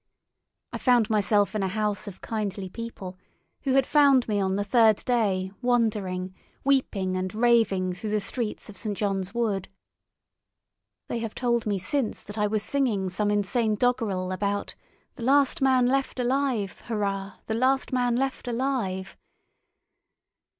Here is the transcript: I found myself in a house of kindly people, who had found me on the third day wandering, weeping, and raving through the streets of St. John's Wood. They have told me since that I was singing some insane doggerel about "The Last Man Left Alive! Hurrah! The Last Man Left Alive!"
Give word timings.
I 0.73 0.79
found 0.79 1.11
myself 1.11 1.53
in 1.53 1.61
a 1.61 1.67
house 1.67 2.07
of 2.07 2.21
kindly 2.21 2.69
people, 2.69 3.19
who 3.65 3.73
had 3.73 3.85
found 3.85 4.27
me 4.27 4.41
on 4.41 4.55
the 4.55 4.63
third 4.63 4.95
day 5.05 5.51
wandering, 5.61 6.33
weeping, 6.63 7.15
and 7.15 7.31
raving 7.35 7.93
through 7.93 8.09
the 8.09 8.19
streets 8.19 8.67
of 8.67 8.75
St. 8.77 8.97
John's 8.97 9.35
Wood. 9.35 9.69
They 11.07 11.19
have 11.19 11.35
told 11.35 11.67
me 11.67 11.77
since 11.77 12.23
that 12.23 12.39
I 12.39 12.47
was 12.47 12.63
singing 12.63 13.09
some 13.09 13.29
insane 13.29 13.75
doggerel 13.75 14.31
about 14.31 14.73
"The 15.17 15.23
Last 15.23 15.61
Man 15.61 15.85
Left 15.85 16.19
Alive! 16.19 16.79
Hurrah! 16.85 17.33
The 17.45 17.53
Last 17.53 17.93
Man 17.93 18.15
Left 18.15 18.47
Alive!" 18.47 19.15